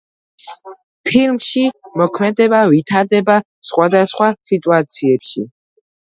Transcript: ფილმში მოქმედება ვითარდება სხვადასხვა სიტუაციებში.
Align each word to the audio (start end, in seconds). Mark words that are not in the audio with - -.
ფილმში 1.07 1.65
მოქმედება 2.01 2.61
ვითარდება 2.71 3.35
სხვადასხვა 3.71 4.31
სიტუაციებში. 4.53 5.45